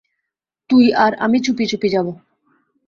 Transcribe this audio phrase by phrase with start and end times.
[0.69, 2.11] তুই আর আমি চুপি চুপি যাবো।